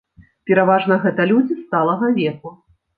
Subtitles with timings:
[0.49, 2.59] Пераважна гэта людзі сталага веку.